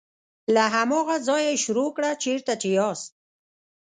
له 0.53 0.63
هماغه 0.75 1.15
ځایه 1.27 1.49
یې 1.55 1.61
شروع 1.65 1.89
کړه 1.95 2.11
چیرته 2.23 2.53
چې 2.61 2.67
یاست. 2.77 3.11